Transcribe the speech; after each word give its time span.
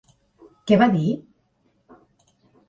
Què 0.71 0.79
va 0.83 0.87
dir? 0.95 1.11